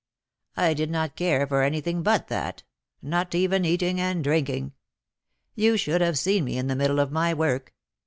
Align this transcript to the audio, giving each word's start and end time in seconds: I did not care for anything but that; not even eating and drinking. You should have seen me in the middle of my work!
I 0.57 0.73
did 0.73 0.89
not 0.89 1.15
care 1.15 1.45
for 1.45 1.61
anything 1.61 2.01
but 2.01 2.27
that; 2.27 2.63
not 3.03 3.35
even 3.35 3.63
eating 3.65 4.01
and 4.01 4.23
drinking. 4.23 4.73
You 5.53 5.77
should 5.77 6.01
have 6.01 6.17
seen 6.17 6.43
me 6.43 6.57
in 6.57 6.65
the 6.65 6.75
middle 6.75 6.99
of 6.99 7.11
my 7.11 7.35
work! 7.35 7.71